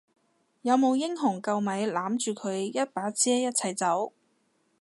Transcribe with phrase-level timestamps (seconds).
[0.63, 4.11] 有冇英雄救美攬住佢一把遮一齊走？